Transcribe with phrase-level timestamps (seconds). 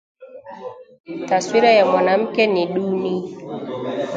[1.27, 3.15] Taswira ya mwanamke ni duni